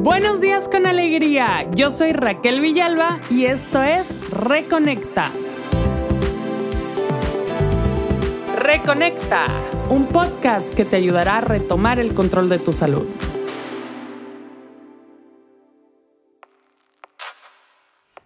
Buenos 0.00 0.40
días 0.40 0.68
con 0.68 0.86
alegría, 0.86 1.68
yo 1.74 1.90
soy 1.90 2.12
Raquel 2.12 2.60
Villalba 2.60 3.18
y 3.30 3.46
esto 3.46 3.82
es 3.82 4.16
Reconecta. 4.30 5.32
Reconecta, 8.56 9.46
un 9.90 10.06
podcast 10.06 10.72
que 10.72 10.84
te 10.84 10.94
ayudará 10.94 11.38
a 11.38 11.40
retomar 11.40 11.98
el 11.98 12.14
control 12.14 12.48
de 12.48 12.60
tu 12.60 12.72
salud. 12.72 13.08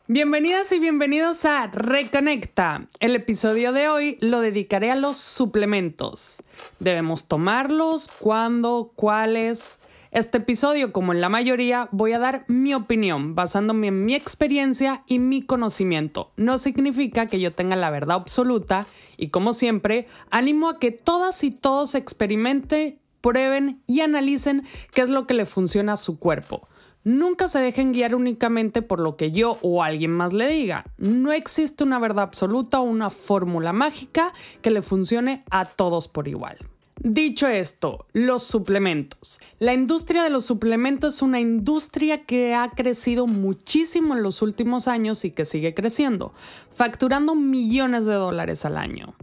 Bienvenidas 0.08 0.70
y 0.72 0.78
bienvenidos 0.78 1.46
a 1.46 1.68
Reconecta. 1.68 2.86
El 3.00 3.16
episodio 3.16 3.72
de 3.72 3.88
hoy 3.88 4.18
lo 4.20 4.40
dedicaré 4.40 4.90
a 4.90 4.94
los 4.94 5.16
suplementos. 5.16 6.42
¿Debemos 6.80 7.28
tomarlos? 7.28 8.10
¿Cuándo? 8.20 8.92
¿Cuáles? 8.94 9.78
Este 10.12 10.36
episodio, 10.36 10.92
como 10.92 11.14
en 11.14 11.22
la 11.22 11.30
mayoría, 11.30 11.88
voy 11.90 12.12
a 12.12 12.18
dar 12.18 12.44
mi 12.46 12.74
opinión 12.74 13.34
basándome 13.34 13.86
en 13.86 14.04
mi 14.04 14.14
experiencia 14.14 15.04
y 15.06 15.18
mi 15.18 15.40
conocimiento. 15.40 16.32
No 16.36 16.58
significa 16.58 17.28
que 17.28 17.40
yo 17.40 17.54
tenga 17.54 17.76
la 17.76 17.88
verdad 17.88 18.16
absoluta 18.16 18.86
y 19.16 19.28
como 19.28 19.54
siempre, 19.54 20.06
animo 20.30 20.68
a 20.68 20.78
que 20.78 20.90
todas 20.90 21.42
y 21.44 21.50
todos 21.50 21.94
experimenten, 21.94 22.98
prueben 23.22 23.80
y 23.86 24.02
analicen 24.02 24.64
qué 24.92 25.00
es 25.00 25.08
lo 25.08 25.26
que 25.26 25.32
le 25.32 25.46
funciona 25.46 25.94
a 25.94 25.96
su 25.96 26.18
cuerpo. 26.18 26.68
Nunca 27.04 27.48
se 27.48 27.60
dejen 27.60 27.92
guiar 27.92 28.14
únicamente 28.14 28.82
por 28.82 29.00
lo 29.00 29.16
que 29.16 29.32
yo 29.32 29.58
o 29.62 29.82
alguien 29.82 30.10
más 30.10 30.34
le 30.34 30.46
diga. 30.46 30.84
No 30.98 31.32
existe 31.32 31.84
una 31.84 31.98
verdad 31.98 32.24
absoluta 32.24 32.80
o 32.80 32.82
una 32.82 33.08
fórmula 33.08 33.72
mágica 33.72 34.34
que 34.60 34.70
le 34.70 34.82
funcione 34.82 35.42
a 35.50 35.64
todos 35.64 36.06
por 36.06 36.28
igual. 36.28 36.58
Dicho 37.04 37.48
esto, 37.48 38.06
los 38.12 38.44
suplementos. 38.44 39.40
La 39.58 39.74
industria 39.74 40.22
de 40.22 40.30
los 40.30 40.44
suplementos 40.44 41.16
es 41.16 41.22
una 41.22 41.40
industria 41.40 42.24
que 42.24 42.54
ha 42.54 42.70
crecido 42.70 43.26
muchísimo 43.26 44.14
en 44.14 44.22
los 44.22 44.40
últimos 44.40 44.86
años 44.86 45.24
y 45.24 45.32
que 45.32 45.44
sigue 45.44 45.74
creciendo, 45.74 46.32
facturando 46.72 47.34
millones 47.34 48.06
de 48.06 48.14
dólares 48.14 48.64
al 48.64 48.76
año. 48.76 49.16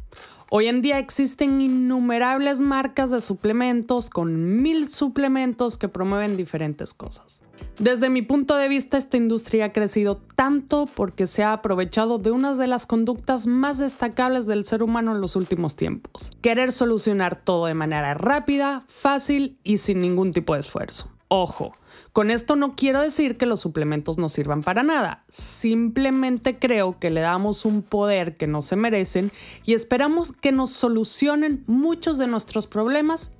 Hoy 0.51 0.65
en 0.65 0.81
día 0.81 0.97
existen 0.97 1.61
innumerables 1.61 2.59
marcas 2.59 3.11
de 3.11 3.21
suplementos 3.21 4.09
con 4.09 4.63
mil 4.63 4.89
suplementos 4.89 5.77
que 5.77 5.89
promueven 5.89 6.37
diferentes 6.37 6.95
cosas. 6.95 7.43
Desde 7.77 8.09
mi 8.09 8.23
punto 8.23 8.55
de 8.55 8.67
vista, 8.67 8.97
esta 8.97 9.17
industria 9.17 9.65
ha 9.65 9.73
crecido 9.73 10.17
tanto 10.35 10.87
porque 10.87 11.27
se 11.27 11.43
ha 11.43 11.53
aprovechado 11.53 12.17
de 12.17 12.31
una 12.31 12.55
de 12.55 12.65
las 12.65 12.87
conductas 12.87 13.45
más 13.45 13.77
destacables 13.77 14.47
del 14.47 14.65
ser 14.65 14.81
humano 14.81 15.11
en 15.11 15.21
los 15.21 15.35
últimos 15.35 15.75
tiempos. 15.75 16.31
Querer 16.41 16.71
solucionar 16.71 17.35
todo 17.35 17.67
de 17.67 17.75
manera 17.75 18.15
rápida, 18.15 18.83
fácil 18.87 19.59
y 19.63 19.77
sin 19.77 20.01
ningún 20.01 20.31
tipo 20.31 20.55
de 20.55 20.61
esfuerzo. 20.61 21.11
Ojo, 21.31 21.77
con 22.11 22.31
esto 22.31 22.55
no 22.55 22.75
quiero 22.75 23.01
decir 23.01 23.37
que 23.37 23.45
los 23.45 23.59
suplementos 23.59 24.17
no 24.17 24.29
sirvan 24.29 24.63
para 24.63 24.81
nada, 24.81 25.25
simplemente 25.29 26.57
creo 26.57 26.97
que 26.97 27.11
le 27.11 27.21
damos 27.21 27.65
un 27.65 27.83
poder 27.83 28.35
que 28.35 28.47
no 28.47 28.63
se 28.63 28.75
merecen 28.75 29.31
y 29.63 29.75
esperamos 29.75 30.31
que 30.31 30.51
nos 30.51 30.71
solucionen 30.71 31.63
muchos 31.67 32.17
de 32.17 32.25
nuestros 32.25 32.65
problemas 32.65 33.33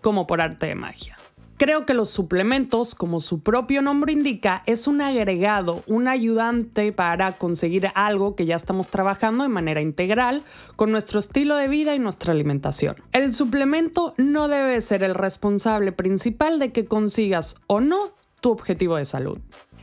como 0.00 0.26
por 0.26 0.40
arte 0.40 0.66
de 0.66 0.74
magia. 0.74 1.16
Creo 1.56 1.86
que 1.86 1.94
los 1.94 2.10
suplementos, 2.10 2.96
como 2.96 3.20
su 3.20 3.40
propio 3.40 3.80
nombre 3.80 4.12
indica, 4.12 4.64
es 4.66 4.88
un 4.88 5.00
agregado, 5.00 5.84
un 5.86 6.08
ayudante 6.08 6.90
para 6.90 7.38
conseguir 7.38 7.90
algo 7.94 8.34
que 8.34 8.44
ya 8.44 8.56
estamos 8.56 8.88
trabajando 8.88 9.44
de 9.44 9.50
manera 9.50 9.80
integral 9.80 10.42
con 10.74 10.90
nuestro 10.90 11.20
estilo 11.20 11.54
de 11.54 11.68
vida 11.68 11.94
y 11.94 12.00
nuestra 12.00 12.32
alimentación. 12.32 12.96
El 13.12 13.32
suplemento 13.32 14.14
no 14.16 14.48
debe 14.48 14.80
ser 14.80 15.04
el 15.04 15.14
responsable 15.14 15.92
principal 15.92 16.58
de 16.58 16.72
que 16.72 16.86
consigas 16.86 17.54
o 17.68 17.80
no 17.80 18.14
tu 18.40 18.50
objetivo 18.50 18.96
de 18.96 19.04
salud. 19.04 19.38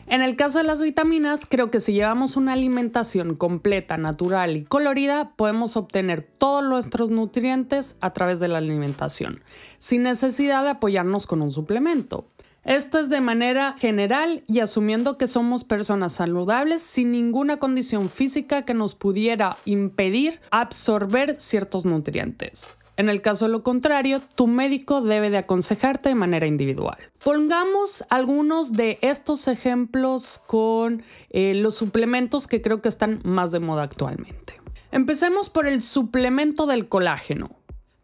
En 0.07 0.21
el 0.21 0.35
caso 0.35 0.57
de 0.57 0.65
las 0.65 0.81
vitaminas, 0.81 1.45
creo 1.49 1.71
que 1.71 1.79
si 1.79 1.93
llevamos 1.93 2.35
una 2.35 2.53
alimentación 2.53 3.35
completa, 3.35 3.97
natural 3.97 4.57
y 4.57 4.63
colorida, 4.63 5.33
podemos 5.35 5.77
obtener 5.77 6.21
todos 6.37 6.63
nuestros 6.63 7.09
nutrientes 7.09 7.97
a 8.01 8.11
través 8.11 8.39
de 8.39 8.47
la 8.47 8.57
alimentación, 8.57 9.43
sin 9.77 10.03
necesidad 10.03 10.63
de 10.63 10.71
apoyarnos 10.71 11.27
con 11.27 11.41
un 11.41 11.51
suplemento. 11.51 12.27
Esto 12.63 12.99
es 12.99 13.09
de 13.09 13.21
manera 13.21 13.75
general 13.79 14.43
y 14.47 14.59
asumiendo 14.59 15.17
que 15.17 15.25
somos 15.25 15.63
personas 15.63 16.13
saludables 16.13 16.81
sin 16.83 17.09
ninguna 17.09 17.57
condición 17.57 18.09
física 18.09 18.65
que 18.65 18.75
nos 18.75 18.93
pudiera 18.93 19.57
impedir 19.65 20.39
absorber 20.51 21.39
ciertos 21.39 21.85
nutrientes. 21.85 22.75
En 23.01 23.09
el 23.09 23.23
caso 23.23 23.45
de 23.45 23.51
lo 23.51 23.63
contrario, 23.63 24.21
tu 24.35 24.45
médico 24.45 25.01
debe 25.01 25.31
de 25.31 25.39
aconsejarte 25.39 26.09
de 26.09 26.13
manera 26.13 26.45
individual. 26.45 26.99
Pongamos 27.23 28.03
algunos 28.11 28.73
de 28.73 28.99
estos 29.01 29.47
ejemplos 29.47 30.39
con 30.45 31.01
eh, 31.31 31.55
los 31.55 31.73
suplementos 31.73 32.45
que 32.45 32.61
creo 32.61 32.83
que 32.83 32.89
están 32.89 33.19
más 33.23 33.51
de 33.51 33.59
moda 33.59 33.81
actualmente. 33.81 34.61
Empecemos 34.91 35.49
por 35.49 35.65
el 35.65 35.81
suplemento 35.81 36.67
del 36.67 36.89
colágeno. 36.89 37.49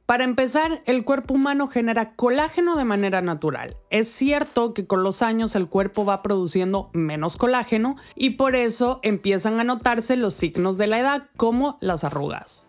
Para 0.08 0.24
empezar, 0.24 0.82
el 0.88 1.06
cuerpo 1.06 1.36
humano 1.36 1.68
genera 1.68 2.16
colágeno 2.16 2.76
de 2.76 2.86
manera 2.86 3.22
natural. 3.22 3.78
Es 3.92 4.08
cierto 4.08 4.74
que 4.74 4.88
con 4.88 5.04
los 5.04 5.22
años 5.22 5.56
el 5.56 5.68
cuerpo 5.68 6.06
va 6.06 6.24
produciendo 6.24 6.90
menos 6.94 7.38
colágeno 7.38 7.98
y 8.16 8.32
por 8.32 8.56
eso 8.56 9.00
empiezan 9.04 9.60
a 9.60 9.64
notarse 9.64 10.18
los 10.18 10.34
signos 10.34 10.80
de 10.80 10.88
la 10.88 10.98
edad 10.98 11.30
como 11.38 11.78
las 11.82 12.04
arrugas. 12.04 12.68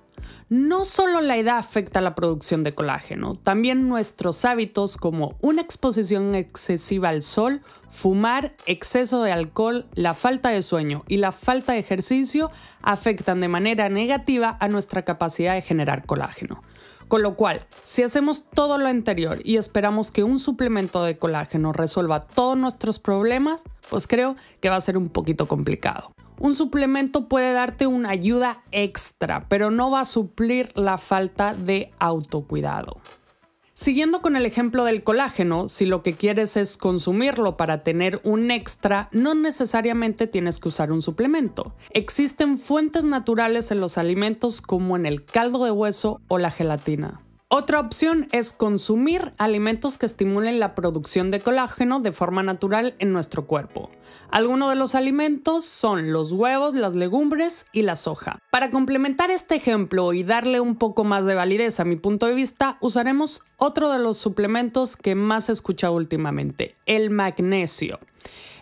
No 0.50 0.86
solo 0.86 1.20
la 1.20 1.36
edad 1.36 1.58
afecta 1.58 2.00
la 2.00 2.14
producción 2.14 2.64
de 2.64 2.74
colágeno, 2.74 3.34
también 3.34 3.86
nuestros 3.86 4.46
hábitos 4.46 4.96
como 4.96 5.36
una 5.42 5.60
exposición 5.60 6.34
excesiva 6.34 7.10
al 7.10 7.20
sol, 7.20 7.60
fumar, 7.90 8.54
exceso 8.64 9.22
de 9.22 9.30
alcohol, 9.30 9.84
la 9.92 10.14
falta 10.14 10.48
de 10.48 10.62
sueño 10.62 11.04
y 11.06 11.18
la 11.18 11.32
falta 11.32 11.74
de 11.74 11.80
ejercicio 11.80 12.50
afectan 12.80 13.42
de 13.42 13.48
manera 13.48 13.90
negativa 13.90 14.56
a 14.58 14.68
nuestra 14.68 15.04
capacidad 15.04 15.52
de 15.52 15.60
generar 15.60 16.06
colágeno. 16.06 16.62
Con 17.08 17.22
lo 17.22 17.36
cual, 17.36 17.66
si 17.82 18.02
hacemos 18.02 18.44
todo 18.48 18.78
lo 18.78 18.88
anterior 18.88 19.40
y 19.44 19.58
esperamos 19.58 20.10
que 20.10 20.24
un 20.24 20.38
suplemento 20.38 21.02
de 21.02 21.18
colágeno 21.18 21.74
resuelva 21.74 22.20
todos 22.20 22.56
nuestros 22.56 22.98
problemas, 22.98 23.64
pues 23.90 24.06
creo 24.06 24.34
que 24.60 24.70
va 24.70 24.76
a 24.76 24.80
ser 24.80 24.96
un 24.96 25.10
poquito 25.10 25.46
complicado. 25.46 26.10
Un 26.40 26.54
suplemento 26.54 27.28
puede 27.28 27.52
darte 27.52 27.86
una 27.86 28.10
ayuda 28.10 28.62
extra, 28.70 29.46
pero 29.48 29.70
no 29.70 29.90
va 29.90 30.00
a 30.00 30.04
suplir 30.04 30.70
la 30.76 30.96
falta 30.98 31.52
de 31.54 31.90
autocuidado. 31.98 32.98
Siguiendo 33.74 34.22
con 34.22 34.34
el 34.34 34.44
ejemplo 34.44 34.84
del 34.84 35.04
colágeno, 35.04 35.68
si 35.68 35.86
lo 35.86 36.02
que 36.02 36.14
quieres 36.14 36.56
es 36.56 36.76
consumirlo 36.76 37.56
para 37.56 37.84
tener 37.84 38.20
un 38.24 38.50
extra, 38.50 39.08
no 39.12 39.34
necesariamente 39.34 40.26
tienes 40.26 40.58
que 40.58 40.66
usar 40.66 40.90
un 40.90 41.00
suplemento. 41.00 41.76
Existen 41.90 42.58
fuentes 42.58 43.04
naturales 43.04 43.70
en 43.70 43.80
los 43.80 43.96
alimentos 43.96 44.62
como 44.62 44.96
en 44.96 45.06
el 45.06 45.24
caldo 45.24 45.64
de 45.64 45.70
hueso 45.70 46.20
o 46.26 46.38
la 46.38 46.50
gelatina. 46.50 47.20
Otra 47.50 47.80
opción 47.80 48.28
es 48.32 48.52
consumir 48.52 49.32
alimentos 49.38 49.96
que 49.96 50.04
estimulen 50.04 50.60
la 50.60 50.74
producción 50.74 51.30
de 51.30 51.40
colágeno 51.40 51.98
de 51.98 52.12
forma 52.12 52.42
natural 52.42 52.94
en 52.98 53.14
nuestro 53.14 53.46
cuerpo. 53.46 53.88
Algunos 54.30 54.68
de 54.68 54.74
los 54.74 54.94
alimentos 54.94 55.64
son 55.64 56.12
los 56.12 56.32
huevos, 56.32 56.74
las 56.74 56.92
legumbres 56.92 57.64
y 57.72 57.82
la 57.82 57.96
soja. 57.96 58.38
Para 58.50 58.70
complementar 58.70 59.30
este 59.30 59.54
ejemplo 59.54 60.12
y 60.12 60.24
darle 60.24 60.60
un 60.60 60.76
poco 60.76 61.04
más 61.04 61.24
de 61.24 61.34
validez 61.34 61.80
a 61.80 61.86
mi 61.86 61.96
punto 61.96 62.26
de 62.26 62.34
vista, 62.34 62.76
usaremos 62.82 63.42
otro 63.56 63.90
de 63.90 63.98
los 63.98 64.18
suplementos 64.18 64.98
que 64.98 65.14
más 65.14 65.48
he 65.48 65.52
escuchado 65.52 65.94
últimamente, 65.94 66.74
el 66.84 67.08
magnesio. 67.08 67.98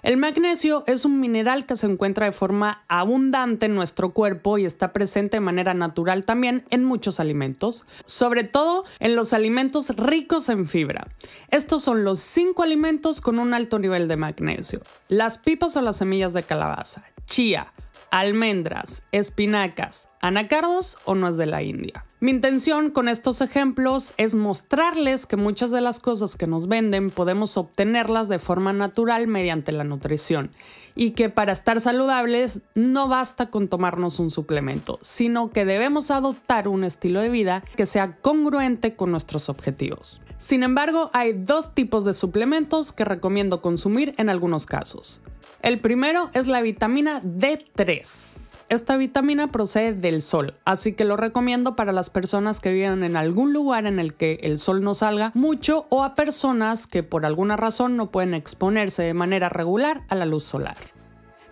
El 0.02 0.16
magnesio 0.16 0.84
es 0.86 1.04
un 1.04 1.18
mineral 1.18 1.66
que 1.66 1.76
se 1.76 1.86
encuentra 1.86 2.26
de 2.26 2.32
forma 2.32 2.84
abundante 2.86 3.66
en 3.66 3.74
nuestro 3.74 4.12
cuerpo 4.12 4.56
y 4.56 4.64
está 4.64 4.92
presente 4.92 5.38
de 5.38 5.40
manera 5.40 5.74
natural 5.74 6.24
también 6.24 6.64
en 6.70 6.84
muchos 6.84 7.18
alimentos, 7.18 7.86
sobre 8.04 8.44
todo 8.44 8.84
en 9.00 9.16
los 9.16 9.32
alimentos 9.32 9.90
ricos 9.96 10.48
en 10.48 10.66
fibra. 10.66 11.08
Estos 11.50 11.82
son 11.82 12.04
los 12.04 12.20
cinco 12.20 12.62
alimentos 12.62 13.20
con 13.20 13.38
un 13.38 13.52
alto 13.52 13.78
nivel 13.78 14.06
de 14.06 14.16
magnesio. 14.16 14.80
Las 15.08 15.38
pipas 15.38 15.76
o 15.76 15.80
las 15.80 15.96
semillas 15.96 16.32
de 16.32 16.44
calabaza, 16.44 17.02
chía, 17.24 17.72
almendras, 18.10 19.02
espinacas, 19.12 20.08
anacardos 20.20 20.98
o 21.04 21.14
nuez 21.14 21.36
de 21.36 21.46
la 21.46 21.62
India. 21.62 22.05
Mi 22.18 22.30
intención 22.30 22.90
con 22.90 23.08
estos 23.08 23.42
ejemplos 23.42 24.14
es 24.16 24.34
mostrarles 24.34 25.26
que 25.26 25.36
muchas 25.36 25.70
de 25.70 25.82
las 25.82 26.00
cosas 26.00 26.34
que 26.34 26.46
nos 26.46 26.66
venden 26.66 27.10
podemos 27.10 27.58
obtenerlas 27.58 28.30
de 28.30 28.38
forma 28.38 28.72
natural 28.72 29.26
mediante 29.26 29.70
la 29.70 29.84
nutrición 29.84 30.50
y 30.94 31.10
que 31.10 31.28
para 31.28 31.52
estar 31.52 31.78
saludables 31.78 32.62
no 32.74 33.06
basta 33.06 33.50
con 33.50 33.68
tomarnos 33.68 34.18
un 34.18 34.30
suplemento, 34.30 34.98
sino 35.02 35.50
que 35.50 35.66
debemos 35.66 36.10
adoptar 36.10 36.68
un 36.68 36.84
estilo 36.84 37.20
de 37.20 37.28
vida 37.28 37.62
que 37.76 37.84
sea 37.84 38.16
congruente 38.16 38.96
con 38.96 39.10
nuestros 39.10 39.50
objetivos. 39.50 40.22
Sin 40.38 40.62
embargo, 40.62 41.10
hay 41.12 41.34
dos 41.34 41.74
tipos 41.74 42.06
de 42.06 42.14
suplementos 42.14 42.94
que 42.94 43.04
recomiendo 43.04 43.60
consumir 43.60 44.14
en 44.16 44.30
algunos 44.30 44.64
casos. 44.64 45.20
El 45.60 45.80
primero 45.80 46.30
es 46.32 46.46
la 46.46 46.62
vitamina 46.62 47.22
D3. 47.22 48.55
Esta 48.68 48.96
vitamina 48.96 49.52
procede 49.52 49.92
del 49.92 50.22
sol, 50.22 50.54
así 50.64 50.92
que 50.92 51.04
lo 51.04 51.16
recomiendo 51.16 51.76
para 51.76 51.92
las 51.92 52.10
personas 52.10 52.60
que 52.60 52.72
viven 52.72 53.04
en 53.04 53.16
algún 53.16 53.52
lugar 53.52 53.86
en 53.86 53.98
el 53.98 54.14
que 54.14 54.40
el 54.42 54.58
sol 54.58 54.82
no 54.82 54.94
salga 54.94 55.30
mucho 55.34 55.86
o 55.88 56.02
a 56.02 56.14
personas 56.14 56.86
que 56.86 57.02
por 57.02 57.26
alguna 57.26 57.56
razón 57.56 57.96
no 57.96 58.10
pueden 58.10 58.34
exponerse 58.34 59.02
de 59.02 59.14
manera 59.14 59.48
regular 59.48 60.02
a 60.08 60.16
la 60.16 60.24
luz 60.24 60.42
solar. 60.42 60.76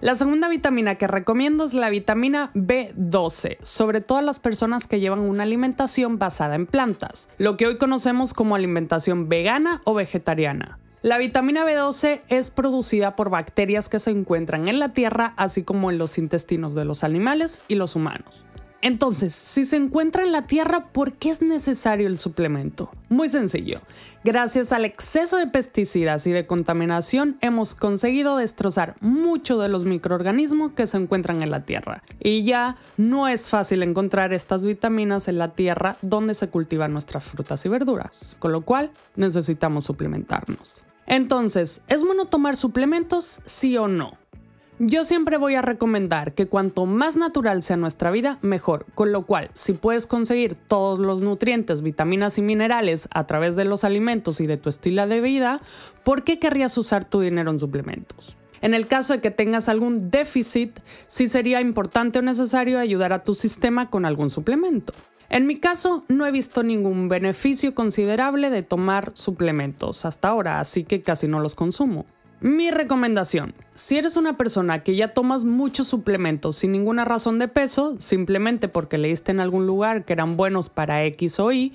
La 0.01 0.17
segunda 0.17 0.49
vitamina 0.49 0.97
que 0.97 1.07
recomiendo 1.07 1.65
es 1.65 1.73
la 1.73 1.89
vitamina 1.89 2.51
B12, 2.55 3.59
sobre 3.63 4.01
todo 4.01 4.19
a 4.19 4.23
las 4.23 4.41
personas 4.41 4.87
que 4.87 5.01
llevan 5.01 5.21
una 5.21 5.45
alimentación 5.45 6.19
basada 6.19 6.57
en 6.57 6.67
plantas, 6.67 7.29
lo 7.39 7.57
que 7.57 7.67
hoy 7.67 7.79
conocemos 7.79 8.35
como 8.35 8.55
alimentación 8.55 9.29
vegana 9.29 9.81
o 9.85 9.95
vegetariana. 9.95 10.79
La 11.05 11.19
vitamina 11.19 11.67
B12 11.67 12.23
es 12.29 12.51
producida 12.51 13.15
por 13.15 13.29
bacterias 13.29 13.91
que 13.91 13.99
se 13.99 14.11
encuentran 14.11 14.69
en 14.69 14.79
la 14.79 14.95
tierra, 14.95 15.35
así 15.37 15.63
como 15.63 15.91
en 15.91 15.99
los 15.99 16.17
intestinos 16.17 16.75
de 16.75 16.87
los 16.87 17.05
animales 17.05 17.61
y 17.69 17.75
los 17.75 17.95
humanos. 17.95 18.43
Entonces, 18.81 19.35
si 19.35 19.67
se 19.67 19.77
encuentra 19.77 20.23
en 20.23 20.33
la 20.33 20.47
tierra, 20.47 20.93
¿por 20.93 21.13
qué 21.13 21.29
es 21.29 21.43
necesario 21.43 22.07
el 22.07 22.19
suplemento? 22.19 22.91
Muy 23.11 23.29
sencillo. 23.29 23.83
Gracias 24.25 24.73
al 24.73 24.87
exceso 24.87 25.37
de 25.37 25.47
pesticidas 25.47 26.27
y 26.27 26.33
de 26.33 26.47
contaminación, 26.47 27.37
hemos 27.43 27.75
conseguido 27.75 28.39
destrozar 28.39 28.95
mucho 29.01 29.59
de 29.59 29.69
los 29.69 29.85
microorganismos 29.85 30.73
que 30.73 30.87
se 30.87 30.97
encuentran 30.97 31.43
en 31.43 31.51
la 31.51 31.67
tierra. 31.67 32.03
Y 32.19 32.45
ya 32.45 32.79
no 32.97 33.29
es 33.29 33.51
fácil 33.51 33.83
encontrar 33.83 34.33
estas 34.33 34.65
vitaminas 34.65 35.29
en 35.29 35.37
la 35.37 35.53
tierra 35.53 35.99
donde 36.01 36.33
se 36.33 36.49
cultivan 36.49 36.93
nuestras 36.93 37.25
frutas 37.25 37.63
y 37.67 37.69
verduras, 37.69 38.37
con 38.39 38.53
lo 38.53 38.63
cual 38.63 38.91
necesitamos 39.17 39.85
suplementarnos. 39.85 40.83
Entonces, 41.07 41.83
¿es 41.89 42.05
bueno 42.05 42.27
tomar 42.27 42.57
suplementos, 42.57 43.41
sí 43.45 43.77
o 43.77 43.89
no? 43.89 44.19
Yo 44.81 45.05
siempre 45.05 45.37
voy 45.37 45.55
a 45.55 45.63
recomendar 45.63 46.35
que 46.35 46.47
cuanto 46.47 46.85
más 46.85 47.15
natural 47.15 47.63
sea 47.63 47.77
nuestra 47.77 48.11
vida, 48.11 48.39
mejor, 48.43 48.87
con 48.97 49.13
lo 49.13 49.25
cual 49.25 49.51
si 49.55 49.73
puedes 49.73 50.09
conseguir 50.09 50.57
todos 50.57 50.99
los 50.99 51.21
nutrientes, 51.21 51.81
vitaminas 51.81 52.39
y 52.39 52.43
minerales 52.43 53.09
a 53.13 53.25
través 53.25 53.55
de 53.55 53.65
los 53.65 53.85
alimentos 53.85 54.41
y 54.41 54.49
de 54.49 54.57
tu 54.57 54.69
estilo 54.69 55.07
de 55.07 55.21
vida, 55.21 55.61
¿por 56.03 56.25
qué 56.25 56.41
querrías 56.41 56.77
usar 56.77 57.05
tu 57.05 57.21
dinero 57.21 57.53
en 57.53 57.61
suplementos? 57.61 58.37
En 58.63 58.75
el 58.75 58.89
caso 58.89 59.13
de 59.13 59.21
que 59.21 59.31
tengas 59.31 59.69
algún 59.69 60.11
déficit, 60.11 60.81
sí 61.07 61.29
sería 61.29 61.61
importante 61.61 62.19
o 62.19 62.23
necesario 62.23 62.81
ayudar 62.81 63.13
a 63.13 63.23
tu 63.23 63.37
sistema 63.37 63.91
con 63.91 64.05
algún 64.05 64.29
suplemento. 64.29 64.93
En 65.35 65.49
mi 65.49 65.57
caso, 65.57 66.05
no 66.07 66.27
he 66.27 66.31
visto 66.31 66.63
ningún 66.63 67.09
beneficio 67.09 67.75
considerable 67.75 68.51
de 68.51 68.63
tomar 68.63 69.11
suplementos 69.15 70.05
hasta 70.05 70.29
ahora, 70.29 70.61
así 70.61 70.85
que 70.85 71.03
casi 71.03 71.27
no 71.27 71.41
los 71.41 71.57
consumo. 71.57 72.07
Mi 72.41 72.71
recomendación, 72.71 73.53
si 73.75 73.99
eres 73.99 74.17
una 74.17 74.37
persona 74.37 74.85
que 74.85 74.95
ya 74.95 75.13
tomas 75.13 75.45
muchos 75.45 75.89
suplementos 75.89 76.55
sin 76.55 76.71
ninguna 76.71 77.05
razón 77.05 77.41
de 77.41 77.49
peso, 77.49 77.97
simplemente 77.99 78.69
porque 78.69 78.97
leíste 78.97 79.33
en 79.33 79.41
algún 79.41 79.67
lugar 79.67 80.05
que 80.05 80.13
eran 80.13 80.37
buenos 80.37 80.69
para 80.69 81.05
X 81.05 81.41
o 81.41 81.51
Y, 81.51 81.73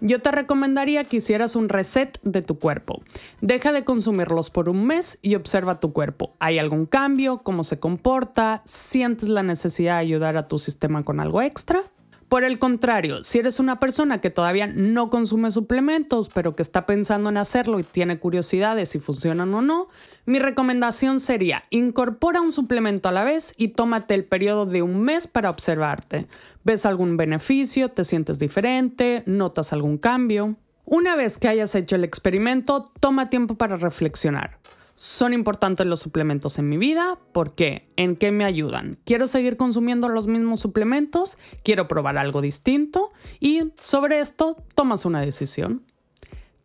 yo 0.00 0.22
te 0.22 0.30
recomendaría 0.30 1.02
que 1.02 1.16
hicieras 1.16 1.56
un 1.56 1.68
reset 1.68 2.20
de 2.22 2.42
tu 2.42 2.60
cuerpo. 2.60 3.02
Deja 3.40 3.72
de 3.72 3.82
consumirlos 3.82 4.50
por 4.50 4.68
un 4.68 4.86
mes 4.86 5.18
y 5.20 5.34
observa 5.34 5.80
tu 5.80 5.92
cuerpo. 5.92 6.36
¿Hay 6.38 6.60
algún 6.60 6.86
cambio? 6.86 7.38
¿Cómo 7.38 7.64
se 7.64 7.80
comporta? 7.80 8.62
¿Sientes 8.64 9.28
la 9.28 9.42
necesidad 9.42 9.94
de 9.94 10.02
ayudar 10.02 10.36
a 10.36 10.46
tu 10.46 10.60
sistema 10.60 11.02
con 11.04 11.18
algo 11.18 11.42
extra? 11.42 11.89
Por 12.30 12.44
el 12.44 12.60
contrario, 12.60 13.24
si 13.24 13.40
eres 13.40 13.58
una 13.58 13.80
persona 13.80 14.20
que 14.20 14.30
todavía 14.30 14.68
no 14.68 15.10
consume 15.10 15.50
suplementos, 15.50 16.28
pero 16.32 16.54
que 16.54 16.62
está 16.62 16.86
pensando 16.86 17.28
en 17.28 17.36
hacerlo 17.36 17.80
y 17.80 17.82
tiene 17.82 18.20
curiosidad 18.20 18.76
de 18.76 18.86
si 18.86 19.00
funcionan 19.00 19.52
o 19.52 19.62
no, 19.62 19.88
mi 20.26 20.38
recomendación 20.38 21.18
sería 21.18 21.64
incorpora 21.70 22.40
un 22.40 22.52
suplemento 22.52 23.08
a 23.08 23.12
la 23.12 23.24
vez 23.24 23.52
y 23.56 23.70
tómate 23.70 24.14
el 24.14 24.24
periodo 24.24 24.64
de 24.64 24.80
un 24.80 25.02
mes 25.02 25.26
para 25.26 25.50
observarte. 25.50 26.28
¿Ves 26.62 26.86
algún 26.86 27.16
beneficio? 27.16 27.88
¿Te 27.88 28.04
sientes 28.04 28.38
diferente? 28.38 29.24
¿Notas 29.26 29.72
algún 29.72 29.98
cambio? 29.98 30.54
Una 30.84 31.16
vez 31.16 31.36
que 31.36 31.48
hayas 31.48 31.74
hecho 31.74 31.96
el 31.96 32.04
experimento, 32.04 32.92
toma 33.00 33.28
tiempo 33.28 33.56
para 33.56 33.74
reflexionar. 33.74 34.60
¿Son 35.02 35.32
importantes 35.32 35.86
los 35.86 36.00
suplementos 36.00 36.58
en 36.58 36.68
mi 36.68 36.76
vida? 36.76 37.18
¿Por 37.32 37.54
qué? 37.54 37.88
¿En 37.96 38.16
qué 38.16 38.32
me 38.32 38.44
ayudan? 38.44 38.98
¿Quiero 39.06 39.26
seguir 39.26 39.56
consumiendo 39.56 40.10
los 40.10 40.26
mismos 40.26 40.60
suplementos? 40.60 41.38
¿Quiero 41.64 41.88
probar 41.88 42.18
algo 42.18 42.42
distinto? 42.42 43.08
Y 43.40 43.72
sobre 43.80 44.20
esto 44.20 44.58
tomas 44.74 45.06
una 45.06 45.22
decisión. 45.22 45.86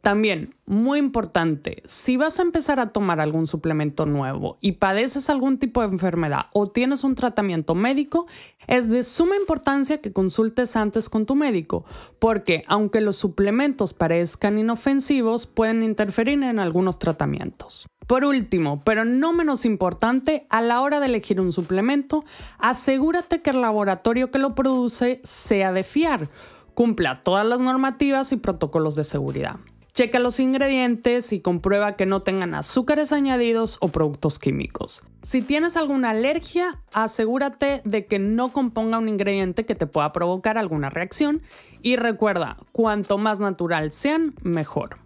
También, 0.06 0.54
muy 0.68 1.00
importante, 1.00 1.82
si 1.84 2.16
vas 2.16 2.38
a 2.38 2.44
empezar 2.44 2.80
a 2.80 2.90
tomar 2.90 3.20
algún 3.20 3.48
suplemento 3.48 4.06
nuevo 4.06 4.60
y 4.62 4.74
padeces 4.74 5.32
algún 5.32 5.58
tipo 5.58 5.82
de 5.82 5.88
enfermedad 5.88 6.46
o 6.54 6.68
tienes 6.68 7.04
un 7.04 7.16
tratamiento 7.16 7.74
médico, 7.74 8.28
es 8.68 8.88
de 8.88 9.02
suma 9.02 9.36
importancia 9.36 10.02
que 10.02 10.14
consultes 10.14 10.76
antes 10.76 11.10
con 11.10 11.26
tu 11.26 11.34
médico, 11.34 11.86
porque 12.20 12.62
aunque 12.68 13.02
los 13.02 13.16
suplementos 13.16 13.96
parezcan 13.96 14.60
inofensivos, 14.60 15.48
pueden 15.48 15.82
interferir 15.82 16.44
en 16.44 16.60
algunos 16.60 17.00
tratamientos. 17.00 17.88
Por 18.06 18.26
último, 18.26 18.84
pero 18.84 19.06
no 19.06 19.34
menos 19.34 19.66
importante, 19.66 20.46
a 20.52 20.62
la 20.62 20.82
hora 20.82 21.00
de 21.00 21.08
elegir 21.08 21.42
un 21.42 21.52
suplemento, 21.52 22.24
asegúrate 22.60 23.42
que 23.42 23.50
el 23.50 23.62
laboratorio 23.62 24.30
que 24.30 24.38
lo 24.38 24.54
produce 24.54 25.20
sea 25.24 25.72
de 25.72 25.82
fiar, 25.82 26.30
cumpla 26.76 27.16
todas 27.16 27.48
las 27.48 27.60
normativas 27.60 28.32
y 28.34 28.36
protocolos 28.36 28.96
de 28.96 29.04
seguridad. 29.04 29.56
Checa 29.96 30.20
los 30.20 30.42
ingredientes 30.42 31.32
y 31.32 31.40
comprueba 31.40 31.96
que 31.96 32.06
no 32.06 32.22
tengan 32.22 32.54
azúcares 32.54 33.14
añadidos 33.14 33.78
o 33.80 33.88
productos 33.88 34.40
químicos. 34.40 35.02
Si 35.22 35.42
tienes 35.42 35.78
alguna 35.78 36.10
alergia, 36.10 36.82
asegúrate 36.92 37.82
de 37.86 38.06
que 38.06 38.20
no 38.20 38.52
componga 38.52 38.98
un 38.98 39.08
ingrediente 39.08 39.66
que 39.66 39.74
te 39.74 39.88
pueda 39.88 40.12
provocar 40.12 40.58
alguna 40.58 40.90
reacción 40.90 41.44
y 41.82 41.96
recuerda, 41.96 42.58
cuanto 42.74 43.18
más 43.18 43.40
natural 43.40 43.94
sean, 43.94 44.34
mejor. 44.44 44.98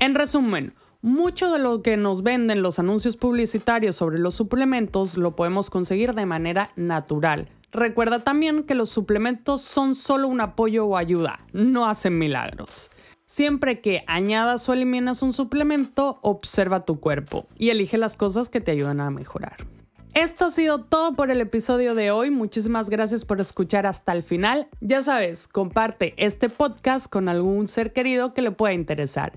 En 0.00 0.16
resumen, 0.16 0.74
mucho 1.00 1.52
de 1.52 1.60
lo 1.60 1.82
que 1.82 1.96
nos 1.96 2.24
venden 2.24 2.60
los 2.60 2.80
anuncios 2.80 3.16
publicitarios 3.16 3.94
sobre 3.94 4.18
los 4.18 4.34
suplementos 4.34 5.16
lo 5.16 5.36
podemos 5.36 5.70
conseguir 5.70 6.12
de 6.12 6.26
manera 6.26 6.70
natural. 6.74 7.50
Recuerda 7.70 8.24
también 8.24 8.64
que 8.64 8.74
los 8.74 8.90
suplementos 8.90 9.60
son 9.60 9.94
solo 9.94 10.26
un 10.26 10.40
apoyo 10.40 10.86
o 10.86 10.96
ayuda, 10.96 11.38
no 11.52 11.88
hacen 11.88 12.18
milagros. 12.18 12.90
Siempre 13.26 13.80
que 13.80 14.04
añadas 14.06 14.68
o 14.68 14.74
eliminas 14.74 15.22
un 15.22 15.32
suplemento, 15.32 16.18
observa 16.22 16.80
tu 16.80 17.00
cuerpo 17.00 17.46
y 17.56 17.70
elige 17.70 17.96
las 17.96 18.16
cosas 18.16 18.48
que 18.48 18.60
te 18.60 18.72
ayudan 18.72 19.00
a 19.00 19.10
mejorar. 19.10 19.66
Esto 20.12 20.44
ha 20.44 20.50
sido 20.50 20.78
todo 20.78 21.16
por 21.16 21.30
el 21.30 21.40
episodio 21.40 21.94
de 21.94 22.10
hoy. 22.10 22.30
Muchísimas 22.30 22.88
gracias 22.88 23.24
por 23.24 23.40
escuchar 23.40 23.86
hasta 23.86 24.12
el 24.12 24.22
final. 24.22 24.68
Ya 24.80 25.02
sabes, 25.02 25.48
comparte 25.48 26.14
este 26.18 26.48
podcast 26.48 27.10
con 27.10 27.28
algún 27.28 27.66
ser 27.66 27.92
querido 27.92 28.34
que 28.34 28.42
le 28.42 28.52
pueda 28.52 28.74
interesar. 28.74 29.32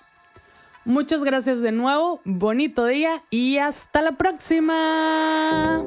Muchas 0.86 1.24
gracias 1.24 1.62
de 1.62 1.72
nuevo, 1.72 2.20
bonito 2.26 2.86
día 2.86 3.24
y 3.30 3.58
hasta 3.58 4.02
la 4.02 4.18
próxima. 4.18 5.86